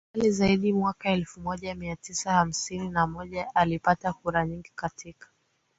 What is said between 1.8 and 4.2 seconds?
tisa hamsini na moja ilipata